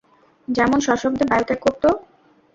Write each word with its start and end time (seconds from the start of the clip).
যেমন 0.47 0.79
সশব্দে 0.87 1.23
বায়ু 1.29 1.45
ত্যাগ 1.47 1.59
করত। 1.65 1.83